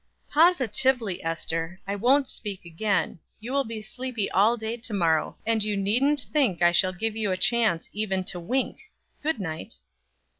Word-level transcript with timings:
"Positively, 0.31 1.23
Ester, 1.23 1.79
I 1.85 1.95
won't 1.95 2.27
speak 2.27 2.65
again: 2.65 3.19
you 3.39 3.53
will 3.53 3.63
be 3.63 3.83
sleepy 3.83 4.31
all 4.31 4.57
day 4.57 4.77
to 4.77 4.93
morrow, 4.95 5.37
and 5.45 5.63
you 5.63 5.77
needn't 5.77 6.25
think 6.33 6.63
I 6.63 6.71
shall 6.71 6.91
give 6.91 7.15
you 7.15 7.31
a 7.31 7.37
chance 7.37 7.87
even 7.93 8.23
to 8.23 8.39
wink. 8.39 8.81
Good 9.21 9.39
night." 9.39 9.75